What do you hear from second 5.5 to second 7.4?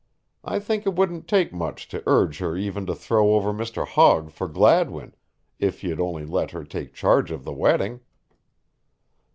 if you'd only let her take charge